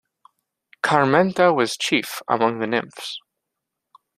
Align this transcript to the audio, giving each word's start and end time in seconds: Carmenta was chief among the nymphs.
Carmenta 0.81 1.53
was 1.55 1.77
chief 1.77 2.23
among 2.27 2.57
the 2.57 2.65
nymphs. 2.65 3.19